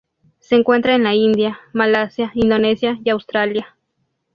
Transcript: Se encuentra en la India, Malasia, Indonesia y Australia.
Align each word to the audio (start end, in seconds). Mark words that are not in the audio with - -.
Se 0.39 0.55
encuentra 0.55 0.95
en 0.95 1.03
la 1.03 1.13
India, 1.13 1.59
Malasia, 1.73 2.31
Indonesia 2.33 2.97
y 3.03 3.11
Australia. 3.11 3.77